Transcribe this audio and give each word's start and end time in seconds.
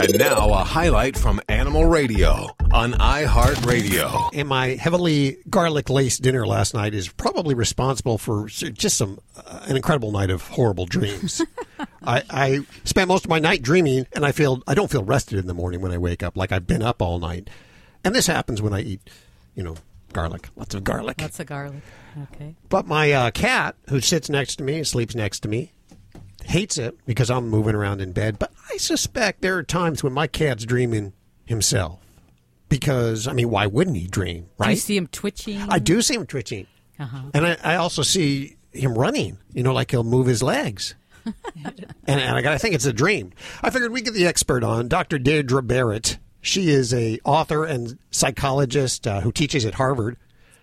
And 0.00 0.16
now 0.16 0.50
a 0.50 0.62
highlight 0.64 1.16
from 1.16 1.40
Animal 1.48 1.86
Radio 1.86 2.54
on 2.70 2.92
iHeartRadio. 2.92 4.30
And 4.32 4.48
my 4.48 4.68
heavily 4.68 5.38
garlic 5.50 5.90
laced 5.90 6.22
dinner 6.22 6.46
last 6.46 6.72
night 6.72 6.94
is 6.94 7.08
probably 7.08 7.54
responsible 7.54 8.16
for 8.16 8.46
just 8.46 8.96
some 8.96 9.18
uh, 9.36 9.64
an 9.66 9.74
incredible 9.74 10.12
night 10.12 10.30
of 10.30 10.42
horrible 10.42 10.86
dreams. 10.86 11.42
I, 12.04 12.22
I 12.30 12.60
spent 12.84 13.08
most 13.08 13.24
of 13.24 13.30
my 13.30 13.40
night 13.40 13.62
dreaming, 13.62 14.06
and 14.12 14.24
I 14.24 14.30
feel 14.30 14.62
I 14.68 14.74
don't 14.74 14.90
feel 14.90 15.02
rested 15.02 15.38
in 15.38 15.46
the 15.46 15.54
morning 15.54 15.80
when 15.80 15.90
I 15.90 15.98
wake 15.98 16.22
up, 16.22 16.36
like 16.36 16.52
I've 16.52 16.66
been 16.66 16.82
up 16.82 17.02
all 17.02 17.18
night. 17.18 17.50
And 18.04 18.14
this 18.14 18.28
happens 18.28 18.62
when 18.62 18.72
I 18.72 18.80
eat, 18.82 19.10
you 19.56 19.64
know, 19.64 19.74
garlic, 20.12 20.48
lots 20.54 20.74
of 20.76 20.84
garlic. 20.84 21.20
Lots 21.20 21.40
of 21.40 21.46
garlic. 21.46 21.82
Okay. 22.34 22.54
But 22.68 22.86
my 22.86 23.10
uh, 23.12 23.30
cat, 23.32 23.74
who 23.88 24.00
sits 24.00 24.30
next 24.30 24.56
to 24.56 24.64
me, 24.64 24.84
sleeps 24.84 25.16
next 25.16 25.40
to 25.40 25.48
me, 25.48 25.72
hates 26.48 26.78
it 26.78 26.96
because 27.06 27.30
I'm 27.30 27.48
moving 27.48 27.74
around 27.74 28.00
in 28.00 28.12
bed. 28.12 28.38
But 28.38 28.52
I 28.72 28.78
suspect 28.78 29.42
there 29.42 29.56
are 29.56 29.62
times 29.62 30.02
when 30.02 30.12
my 30.12 30.26
cat's 30.26 30.64
dreaming 30.64 31.12
himself. 31.44 32.00
Because, 32.68 33.26
I 33.26 33.32
mean, 33.32 33.48
why 33.48 33.66
wouldn't 33.66 33.96
he 33.96 34.06
dream, 34.06 34.48
right? 34.58 34.66
Do 34.66 34.70
you 34.72 34.76
see 34.76 34.96
him 34.96 35.06
twitching? 35.06 35.60
I 35.70 35.78
do 35.78 36.02
see 36.02 36.14
him 36.14 36.26
twitching. 36.26 36.66
Uh-huh. 36.98 37.30
And 37.32 37.46
I, 37.46 37.56
I 37.64 37.76
also 37.76 38.02
see 38.02 38.56
him 38.72 38.98
running, 38.98 39.38
you 39.52 39.62
know, 39.62 39.72
like 39.72 39.90
he'll 39.90 40.04
move 40.04 40.26
his 40.26 40.42
legs. 40.42 40.94
and, 42.06 42.20
and 42.20 42.48
I 42.48 42.58
think 42.58 42.74
it's 42.74 42.84
a 42.84 42.92
dream. 42.92 43.32
I 43.62 43.70
figured 43.70 43.92
we'd 43.92 44.04
get 44.04 44.14
the 44.14 44.26
expert 44.26 44.62
on, 44.64 44.88
Dr. 44.88 45.18
Deirdre 45.18 45.62
Barrett. 45.62 46.18
She 46.40 46.68
is 46.68 46.92
a 46.92 47.18
author 47.24 47.64
and 47.64 47.98
psychologist 48.10 49.06
uh, 49.06 49.20
who 49.20 49.32
teaches 49.32 49.64
at 49.64 49.74
Harvard. 49.74 50.16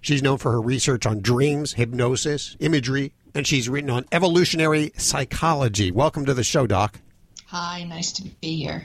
She's 0.00 0.22
known 0.22 0.38
for 0.38 0.50
her 0.52 0.60
research 0.60 1.06
on 1.06 1.20
dreams, 1.20 1.74
hypnosis, 1.74 2.56
imagery, 2.58 3.14
and 3.34 3.46
she's 3.46 3.68
written 3.68 3.90
on 3.90 4.04
evolutionary 4.12 4.92
psychology. 4.96 5.90
Welcome 5.90 6.26
to 6.26 6.34
the 6.34 6.44
show, 6.44 6.66
Doc. 6.66 7.00
Hi, 7.46 7.84
nice 7.84 8.12
to 8.12 8.22
be 8.22 8.56
here. 8.56 8.84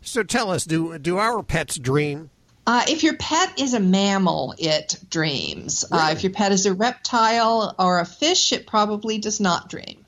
So 0.00 0.22
tell 0.22 0.50
us, 0.50 0.64
do 0.64 0.98
do 0.98 1.18
our 1.18 1.42
pets 1.42 1.76
dream? 1.76 2.30
Uh, 2.66 2.84
if 2.88 3.02
your 3.02 3.16
pet 3.16 3.58
is 3.58 3.74
a 3.74 3.80
mammal, 3.80 4.54
it 4.58 4.98
dreams. 5.10 5.84
Uh, 5.90 6.10
if 6.12 6.22
your 6.22 6.32
pet 6.32 6.52
is 6.52 6.64
a 6.66 6.72
reptile 6.72 7.74
or 7.78 7.98
a 7.98 8.06
fish, 8.06 8.52
it 8.52 8.66
probably 8.66 9.18
does 9.18 9.40
not 9.40 9.68
dream. 9.68 10.04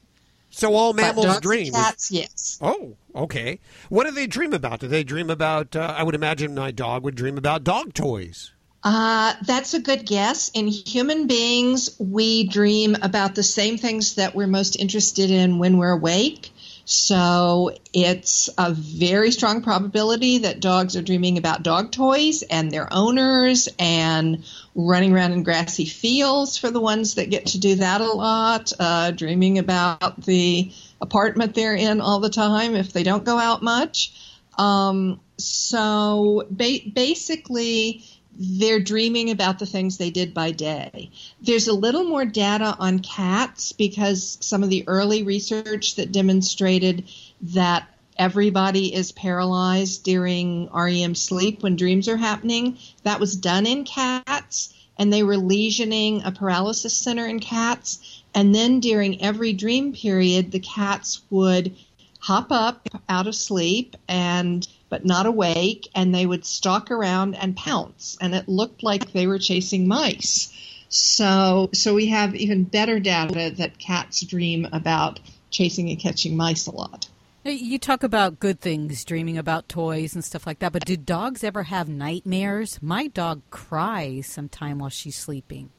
So 0.50 0.72
all 0.74 0.92
mammals 0.92 1.27
dogs 1.27 1.40
dream. 1.40 1.72
Cats, 1.72 2.12
yes. 2.12 2.58
Oh, 2.60 2.94
okay. 3.14 3.58
What 3.88 4.04
do 4.04 4.12
they 4.12 4.28
dream 4.28 4.52
about? 4.52 4.78
Do 4.78 4.86
they 4.86 5.02
dream 5.02 5.30
about? 5.30 5.74
Uh, 5.74 5.94
I 5.96 6.04
would 6.04 6.14
imagine 6.14 6.54
my 6.54 6.70
dog 6.70 7.02
would 7.02 7.16
dream 7.16 7.36
about 7.36 7.64
dog 7.64 7.92
toys. 7.92 8.52
Uh, 8.84 9.32
that's 9.46 9.72
a 9.72 9.80
good 9.80 10.04
guess. 10.04 10.50
In 10.50 10.66
human 10.66 11.27
beings, 11.27 11.96
we 11.98 12.46
dream 12.46 12.96
about 13.00 13.34
the 13.34 13.42
same 13.42 13.78
things 13.78 14.16
that 14.16 14.34
we're 14.34 14.46
most 14.46 14.77
interested 14.78 15.30
in 15.30 15.58
when 15.58 15.78
we're 15.78 15.92
awake. 15.92 16.50
So 16.84 17.70
it's 17.94 18.50
a 18.58 18.70
very 18.74 19.30
strong 19.30 19.62
probability 19.62 20.38
that 20.38 20.60
dogs 20.60 20.96
are 20.96 21.02
dreaming 21.02 21.38
about 21.38 21.62
dog 21.62 21.92
toys 21.92 22.42
and 22.42 22.70
their 22.70 22.92
owners 22.92 23.70
and 23.78 24.44
running 24.74 25.14
around 25.14 25.32
in 25.32 25.44
grassy 25.44 25.86
fields 25.86 26.58
for 26.58 26.70
the 26.70 26.80
ones 26.80 27.14
that 27.14 27.30
get 27.30 27.46
to 27.46 27.58
do 27.58 27.77
that 27.77 28.02
a 28.02 28.12
lot, 28.12 28.70
uh, 28.78 29.12
dreaming 29.12 29.58
about 29.58 30.22
the 30.27 30.70
apartment 31.00 31.55
they're 31.55 31.74
in 31.74 32.02
all 32.02 32.20
the 32.20 32.28
time 32.28 32.74
if 32.74 32.92
they 32.92 33.02
don't 33.02 33.24
go 33.24 33.38
out 33.38 33.62
much. 33.62 34.12
Um, 34.58 35.20
so 35.38 36.46
ba- 36.50 36.88
basically, 36.92 38.05
they're 38.36 38.80
dreaming 38.80 39.30
about 39.30 39.58
the 39.58 39.66
things 39.66 39.96
they 39.96 40.10
did 40.10 40.34
by 40.34 40.50
day. 40.50 41.10
There's 41.40 41.68
a 41.68 41.72
little 41.72 42.04
more 42.04 42.24
data 42.24 42.77
on 42.78 42.98
cats 43.00 43.72
because 43.72 44.38
some 44.40 44.62
of 44.62 44.70
the 44.70 44.84
early 44.86 45.22
research 45.22 45.96
that 45.96 46.12
demonstrated 46.12 47.05
that 47.42 47.88
everybody 48.16 48.94
is 48.94 49.12
paralyzed 49.12 50.05
during 50.05 50.68
REM 50.72 51.14
sleep 51.14 51.62
when 51.62 51.77
dreams 51.77 52.08
are 52.08 52.16
happening, 52.16 52.78
that 53.02 53.20
was 53.20 53.36
done 53.36 53.66
in 53.66 53.84
cats, 53.84 54.72
and 54.96 55.12
they 55.12 55.22
were 55.22 55.36
lesioning 55.36 56.24
a 56.24 56.30
paralysis 56.30 56.95
center 56.95 57.27
in 57.27 57.40
cats. 57.40 58.22
And 58.34 58.55
then 58.55 58.80
during 58.80 59.22
every 59.22 59.52
dream 59.52 59.92
period, 59.92 60.51
the 60.51 60.61
cats 60.61 61.22
would 61.30 61.74
hop 62.20 62.51
up 62.51 62.89
out 63.08 63.27
of 63.27 63.34
sleep 63.34 63.96
and 64.08 64.66
but 64.94 65.05
not 65.05 65.27
awake 65.27 65.88
and 65.92 66.14
they 66.14 66.24
would 66.24 66.46
stalk 66.46 66.88
around 66.88 67.34
and 67.34 67.56
pounce 67.56 68.16
and 68.20 68.32
it 68.32 68.48
looked 68.48 68.84
like 68.84 69.10
they 69.10 69.27
were 69.27 69.40
chasing 69.40 69.88
mice 69.88 70.52
so 70.88 71.68
so 71.72 71.94
we 71.94 72.06
have 72.06 72.32
even 72.36 72.62
better 72.62 73.00
data 73.00 73.52
that 73.56 73.77
cats 73.77 74.20
dream 74.20 74.68
about 74.70 75.18
chasing 75.50 75.90
and 75.90 75.98
catching 75.98 76.36
mice 76.36 76.68
a 76.68 76.70
lot 76.70 77.08
You 77.42 77.77
talk 77.80 78.04
about 78.04 78.38
good 78.38 78.60
things, 78.60 79.04
dreaming 79.04 79.36
about 79.36 79.68
toys 79.68 80.14
and 80.14 80.24
stuff 80.24 80.46
like 80.46 80.60
that, 80.60 80.72
but 80.72 80.84
do 80.86 80.96
dogs 80.96 81.42
ever 81.44 81.64
have 81.64 81.88
nightmares? 81.90 82.78
My 82.80 83.08
dog 83.08 83.42
cries 83.50 84.28
sometime 84.28 84.78
while 84.78 84.90
she's 84.90 85.16
sleeping. 85.16 85.70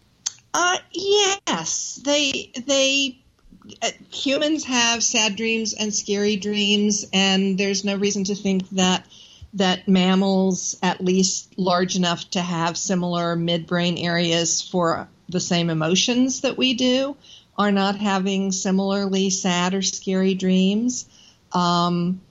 uh 0.53 0.77
yes 0.91 2.01
they 2.03 2.51
they 2.67 3.17
humans 4.11 4.65
have 4.65 5.03
sad 5.03 5.35
dreams 5.35 5.73
and 5.73 5.93
scary 5.93 6.35
dreams 6.35 7.05
and 7.13 7.57
there's 7.57 7.83
no 7.83 7.95
reason 7.95 8.23
to 8.23 8.35
think 8.35 8.69
that 8.71 9.05
that 9.53 9.87
mammals 9.87 10.77
at 10.83 11.03
least 11.03 11.57
large 11.57 11.95
enough 11.95 12.29
to 12.29 12.41
have 12.41 12.77
similar 12.77 13.35
midbrain 13.37 14.03
areas 14.03 14.61
for 14.61 15.07
the 15.29 15.39
same 15.39 15.69
emotions 15.69 16.41
that 16.41 16.57
we 16.57 16.73
do 16.73 17.15
are 17.57 17.71
not 17.71 17.95
having 17.95 18.51
similarly 18.51 19.29
sad 19.29 19.73
or 19.73 19.81
scary 19.81 20.33
dreams. 20.33 21.05
Um, 21.53 22.21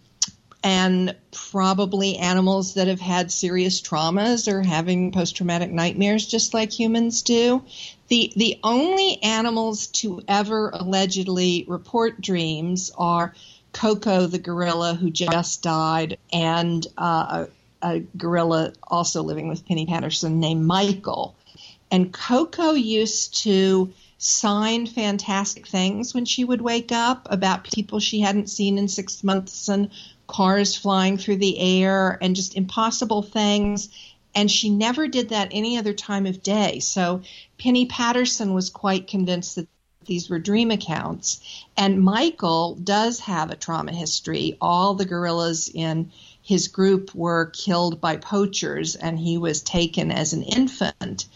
and 0.65 1.15
probably 1.31 2.17
animals 2.17 2.75
that 2.75 2.89
have 2.89 3.01
had 3.01 3.31
serious 3.31 3.83
traumas 3.83 4.51
or 4.51 4.63
having 4.63 5.13
post-traumatic 5.13 5.71
nightmares 5.71 6.27
just 6.27 6.55
like 6.55 6.73
humans 6.73 7.21
do. 7.21 7.63
The 8.09 8.33
the 8.35 8.59
only 8.65 9.23
animals 9.23 9.89
to 9.89 10.23
ever 10.27 10.71
allegedly 10.71 11.67
report 11.69 12.21
dreams 12.21 12.91
are 12.97 13.35
Koko 13.73 14.27
the 14.27 14.39
gorilla 14.39 14.95
who 14.95 15.11
just 15.11 15.63
died 15.63 16.17
and 16.33 16.87
uh, 16.97 17.47
a, 17.83 17.89
a 17.97 18.01
gorilla 18.17 18.73
also 18.83 19.23
living 19.23 19.49
with 19.49 19.67
Penny 19.67 19.85
Patterson 19.85 20.41
named 20.41 20.65
Michael. 20.65 21.37
And 21.91 22.13
Koko 22.13 22.73
used 22.73 23.43
to 23.43 23.93
sign 24.17 24.87
fantastic 24.87 25.67
things 25.67 26.15
when 26.15 26.25
she 26.25 26.45
would 26.45 26.63
wake 26.63 26.93
up 26.93 27.29
about 27.31 27.65
people 27.65 28.01
she 28.01 28.21
hadn't 28.21 28.49
seen 28.49 28.79
in 28.79 28.89
six 28.89 29.23
months 29.23 29.69
and 29.69 29.91
cars 30.27 30.77
flying 30.77 31.19
through 31.19 31.37
the 31.37 31.59
air 31.59 32.19
and 32.21 32.37
just 32.37 32.57
impossible 32.57 33.23
things. 33.23 33.89
And 34.35 34.51
she 34.51 34.71
never 34.71 35.07
did 35.07 35.29
that 35.29 35.49
any 35.53 35.79
other 35.79 35.93
time 35.93 36.27
of 36.27 36.43
day. 36.43 36.81
So 36.81 37.23
Penny 37.59 37.87
Patterson 37.87 38.53
was 38.53 38.71
quite 38.71 39.07
convinced 39.07 39.57
that 39.57 39.69
these 40.07 40.29
were 40.29 40.39
dream 40.39 40.71
accounts. 40.71 41.41
And 41.77 42.03
Michael 42.03 42.75
does 42.75 43.21
have 43.21 43.51
a 43.51 43.57
trauma 43.57 43.93
history. 43.93 44.57
All 44.61 44.95
the 44.95 45.07
gorillas 45.07 45.71
in 45.73 46.13
his 46.43 46.69
group 46.69 47.15
were 47.15 47.47
killed 47.47 48.01
by 48.01 48.17
poachers, 48.17 48.97
and 48.97 49.19
he 49.19 49.39
was 49.39 49.63
taken 49.63 50.11
as 50.11 50.35
an 50.35 50.43
infant. 50.43 51.27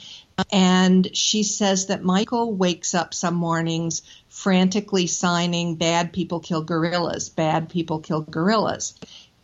And 0.53 1.17
she 1.17 1.43
says 1.43 1.87
that 1.87 2.03
Michael 2.03 2.53
wakes 2.55 2.95
up 2.95 3.15
some 3.15 3.35
mornings 3.35 4.03
frantically 4.29 5.07
signing 5.07 5.77
bad 5.77 6.13
people 6.13 6.41
kill 6.41 6.63
gorillas, 6.63 7.29
bad 7.29 7.69
people 7.69 8.01
kill 8.01 8.23
gorillas. 8.23 8.95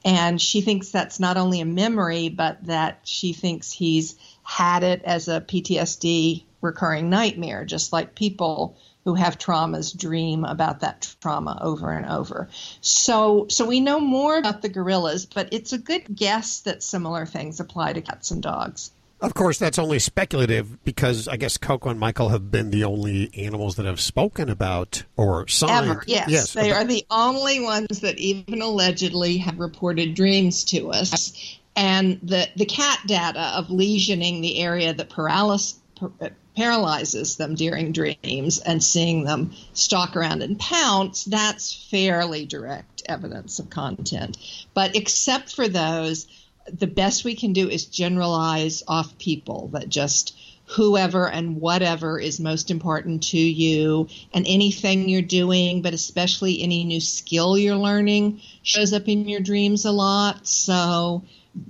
And 0.05 0.41
she 0.41 0.61
thinks 0.61 0.91
that's 0.91 1.19
not 1.19 1.37
only 1.37 1.61
a 1.61 1.67
memory, 1.67 2.29
but 2.29 2.65
that 2.67 3.01
she 3.05 3.33
thinks 3.33 3.73
he's 3.73 4.17
had 4.43 4.83
it 4.83 5.03
as 5.03 5.29
a 5.29 5.41
PTSD 5.41 6.45
recurring 6.61 7.11
nightmare, 7.11 7.65
just 7.65 7.93
like 7.93 8.15
people 8.15 8.77
who 9.05 9.15
have 9.15 9.39
traumas 9.39 9.97
dream 9.97 10.45
about 10.45 10.81
that 10.81 11.15
trauma 11.21 11.59
over 11.63 11.91
and 11.91 12.07
over. 12.07 12.49
So, 12.81 13.47
so 13.51 13.67
we 13.67 13.81
know 13.81 14.01
more 14.01 14.39
about 14.39 14.63
the 14.63 14.69
gorillas, 14.69 15.27
but 15.27 15.49
it's 15.53 15.73
a 15.73 15.79
good 15.79 16.15
guess 16.15 16.61
that 16.61 16.83
similar 16.83 17.27
things 17.27 17.61
apply 17.61 17.95
to 17.95 18.01
cats 18.01 18.31
and 18.31 18.43
dogs. 18.43 18.91
Of 19.25 19.33
course, 19.33 19.59
that's 19.59 19.79
only 19.79 19.99
speculative 20.01 20.85
because 20.85 21.29
I 21.29 21.39
guess 21.39 21.57
Koko 21.57 21.89
and 21.89 21.99
Michael 21.99 22.29
have 22.29 22.51
been 22.51 22.71
the 22.71 22.85
only 22.85 23.31
animals 23.35 23.77
that 23.77 23.87
have 23.87 23.99
spoken 23.99 24.51
about 24.51 25.05
or 25.17 25.49
signed. 25.49 25.89
Ever, 25.91 26.05
yes. 26.07 26.53
they 26.53 26.71
about- 26.71 26.83
are 26.83 26.85
the 26.87 27.07
only 27.11 27.59
ones 27.61 28.01
that 28.01 28.19
even 28.19 28.61
allegedly 28.61 29.39
have 29.39 29.59
reported 29.59 30.15
dreams 30.15 30.65
to 30.65 30.91
us. 30.91 31.59
And 31.75 32.21
the, 32.23 32.49
the 32.55 32.67
cat 32.67 33.01
data 33.07 33.55
of 33.57 33.69
lesioning 33.69 34.43
the 34.43 34.61
area 34.61 34.93
that 34.93 35.09
paralysis, 35.09 35.81
par- 35.97 36.13
uh, 36.21 36.29
paralyzes 36.55 37.37
them 37.37 37.55
during 37.55 37.93
dreams 37.93 38.61
and 38.61 38.85
seeing 38.85 39.25
them 39.25 39.53
stalk 39.73 40.17
around 40.17 40.43
and 40.43 40.59
pounce, 40.59 41.25
that's 41.25 41.73
fairly 41.91 42.45
direct 42.45 43.03
evidence 43.07 43.59
of 43.59 43.71
content. 43.71 44.37
But 44.75 44.95
except 44.95 45.57
for 45.57 45.67
those, 45.67 46.27
the 46.73 46.87
best 46.87 47.25
we 47.25 47.35
can 47.35 47.53
do 47.53 47.69
is 47.69 47.87
generalize 47.87 48.83
off 48.89 49.19
people 49.19 49.69
that 49.69 49.89
just 49.89 50.37
whoever 50.67 51.29
and 51.29 51.61
whatever 51.61 52.19
is 52.19 52.41
most 52.41 52.71
important 52.71 53.23
to 53.23 53.39
you 53.39 54.09
and 54.33 54.47
anything 54.49 55.09
you're 55.09 55.23
doing, 55.23 55.83
but 55.83 55.93
especially 55.93 56.63
any 56.63 56.85
new 56.85 57.01
skill 57.01 57.59
you're 57.59 57.77
learning 57.77 58.41
shows 58.63 58.93
up 58.93 59.09
in 59.09 59.29
your 59.29 59.41
dreams 59.41 59.85
a 59.85 59.93
lot. 59.93 60.47
So 60.47 61.23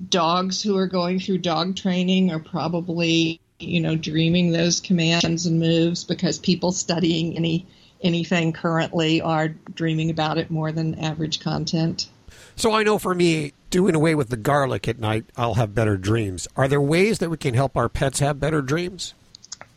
dogs 0.08 0.62
who 0.62 0.76
are 0.76 0.86
going 0.86 1.18
through 1.18 1.38
dog 1.38 1.76
training 1.76 2.30
are 2.30 2.38
probably, 2.38 3.40
you 3.58 3.80
know, 3.80 3.96
dreaming 3.96 4.52
those 4.52 4.80
commands 4.80 5.46
and 5.46 5.58
moves 5.58 6.04
because 6.04 6.38
people 6.38 6.72
studying 6.72 7.36
any 7.36 7.66
anything 8.00 8.52
currently 8.52 9.22
are 9.22 9.48
dreaming 9.48 10.10
about 10.10 10.36
it 10.36 10.50
more 10.50 10.70
than 10.70 10.98
average 10.98 11.40
content. 11.40 12.06
So 12.54 12.72
I 12.72 12.82
know 12.82 12.98
for 12.98 13.14
me, 13.14 13.52
doing 13.74 13.96
away 13.96 14.14
with 14.14 14.28
the 14.28 14.36
garlic 14.36 14.86
at 14.86 15.00
night, 15.00 15.24
I'll 15.36 15.54
have 15.54 15.74
better 15.74 15.96
dreams. 15.96 16.46
Are 16.54 16.68
there 16.68 16.80
ways 16.80 17.18
that 17.18 17.28
we 17.28 17.36
can 17.36 17.54
help 17.54 17.76
our 17.76 17.88
pets 17.88 18.20
have 18.20 18.38
better 18.38 18.62
dreams? 18.62 19.14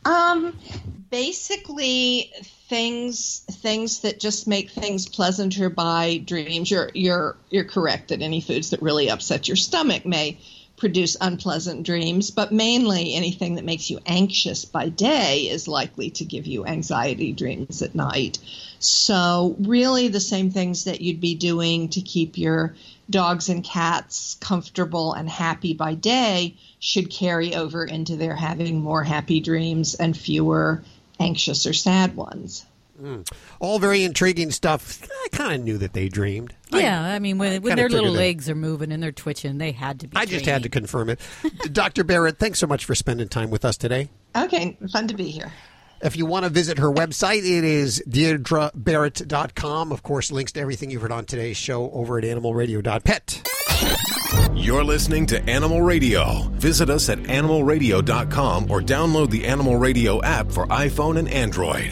Um, 0.05 0.55
basically 1.09 2.31
things 2.69 3.39
things 3.39 4.01
that 4.01 4.19
just 4.19 4.47
make 4.47 4.69
things 4.69 5.09
pleasanter 5.09 5.71
by 5.71 6.17
dreams. 6.23 6.69
You're 6.69 6.91
you're 6.93 7.37
you're 7.49 7.63
correct 7.63 8.09
that 8.09 8.21
any 8.21 8.39
foods 8.39 8.69
that 8.69 8.83
really 8.83 9.09
upset 9.09 9.47
your 9.47 9.57
stomach 9.57 10.05
may 10.05 10.37
produce 10.77 11.17
unpleasant 11.19 11.83
dreams, 11.83 12.29
but 12.29 12.51
mainly 12.51 13.15
anything 13.15 13.55
that 13.55 13.65
makes 13.65 13.89
you 13.89 13.99
anxious 14.05 14.63
by 14.63 14.89
day 14.89 15.49
is 15.49 15.67
likely 15.67 16.11
to 16.11 16.23
give 16.23 16.45
you 16.45 16.67
anxiety 16.67 17.33
dreams 17.33 17.81
at 17.81 17.95
night. 17.95 18.37
So, 18.77 19.55
really, 19.57 20.09
the 20.09 20.19
same 20.19 20.51
things 20.51 20.83
that 20.83 21.01
you'd 21.01 21.19
be 21.19 21.33
doing 21.33 21.89
to 21.89 22.01
keep 22.01 22.37
your 22.37 22.75
dogs 23.09 23.49
and 23.49 23.63
cats 23.63 24.35
comfortable 24.39 25.13
and 25.13 25.29
happy 25.29 25.73
by 25.73 25.93
day 25.93 26.55
should 26.79 27.09
carry 27.09 27.55
over 27.55 27.85
into 27.85 28.15
their 28.15 28.35
having 28.35 28.81
more 28.81 29.03
happy 29.03 29.39
dreams 29.39 29.95
and 29.95 30.17
fewer 30.17 30.83
anxious 31.19 31.65
or 31.65 31.73
sad 31.73 32.15
ones. 32.15 32.65
Mm. 33.01 33.29
All 33.59 33.77
very 33.77 34.03
intriguing 34.03 34.51
stuff. 34.51 35.03
I 35.03 35.27
kind 35.31 35.53
of 35.53 35.63
knew 35.63 35.77
that 35.77 35.93
they 35.93 36.09
dreamed. 36.09 36.55
Yeah, 36.71 37.03
I, 37.03 37.15
I 37.15 37.19
mean, 37.19 37.37
when, 37.37 37.61
when 37.61 37.75
their 37.75 37.89
little 37.89 38.11
legs 38.11 38.49
are 38.49 38.55
moving 38.55 38.91
and 38.91 39.01
they're 39.01 39.11
twitching, 39.11 39.59
they 39.59 39.71
had 39.71 39.99
to 39.99 40.07
be. 40.07 40.17
I 40.17 40.25
just 40.25 40.45
had 40.45 40.63
to 40.63 40.69
confirm 40.69 41.09
it. 41.09 41.19
Dr. 41.71 42.03
Barrett, 42.03 42.39
thanks 42.39 42.59
so 42.59 42.65
much 42.65 42.85
for 42.85 42.95
spending 42.95 43.27
time 43.27 43.51
with 43.51 43.65
us 43.65 43.77
today. 43.77 44.09
Okay, 44.35 44.77
fun 44.91 45.07
to 45.07 45.13
be 45.13 45.29
here. 45.29 45.51
If 46.01 46.15
you 46.15 46.25
want 46.25 46.43
to 46.43 46.49
visit 46.49 46.77
her 46.77 46.91
website, 46.91 47.39
it 47.39 47.63
is 47.63 48.03
deirdrebarrett.com. 48.07 49.91
Of 49.91 50.03
course, 50.03 50.31
links 50.31 50.51
to 50.53 50.59
everything 50.59 50.91
you've 50.91 51.01
heard 51.01 51.11
on 51.11 51.25
today's 51.25 51.57
show 51.57 51.89
over 51.91 52.17
at 52.17 52.23
animalradio.pet. 52.23 53.49
You're 54.53 54.83
listening 54.83 55.25
to 55.27 55.41
Animal 55.49 55.81
Radio. 55.81 56.49
Visit 56.53 56.89
us 56.89 57.09
at 57.09 57.19
animalradio.com 57.19 58.69
or 58.71 58.81
download 58.81 59.29
the 59.29 59.45
Animal 59.45 59.77
Radio 59.77 60.21
app 60.23 60.51
for 60.51 60.65
iPhone 60.67 61.17
and 61.17 61.29
Android. 61.29 61.91